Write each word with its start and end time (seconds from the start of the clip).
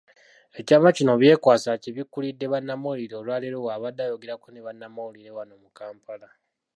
Ekyama 0.59 0.89
kino 0.97 1.13
Byekwaso 1.21 1.67
akibikkulidde 1.75 2.45
bannamawulire 2.53 3.15
olwaleero 3.17 3.57
bw'abadde 3.63 4.01
ayogerako 4.03 4.47
ne 4.51 4.61
bannamawulire 4.65 5.29
wano 5.37 5.53
mu 5.63 5.69
Kampala. 5.77 6.27